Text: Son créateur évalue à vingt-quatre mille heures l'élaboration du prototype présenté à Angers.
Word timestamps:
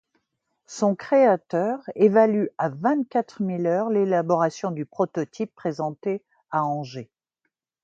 Son 0.65 0.95
créateur 0.95 1.77
évalue 1.93 2.47
à 2.57 2.69
vingt-quatre 2.69 3.43
mille 3.43 3.67
heures 3.67 3.91
l'élaboration 3.91 4.71
du 4.71 4.83
prototype 4.83 5.53
présenté 5.53 6.23
à 6.49 6.63
Angers. 6.65 7.11